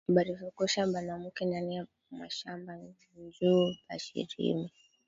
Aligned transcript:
Barifukusha 0.07 0.85
banamuke 0.87 1.45
ndani 1.45 1.75
ya 1.75 1.87
mashamba 2.11 2.77
njuu 3.17 3.73
bashi 3.89 4.23
rime 4.37 4.71